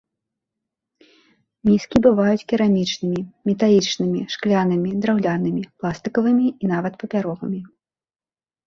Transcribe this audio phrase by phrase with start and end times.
[1.69, 7.61] Міскі бываюць керамічнымі, металічнымі, шклянымі, драўлянымі, пластыкавымі і нават папяровымі.